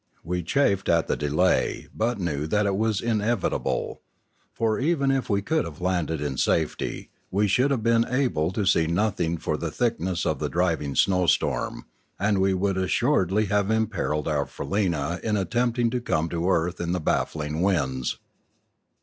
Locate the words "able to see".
8.09-8.87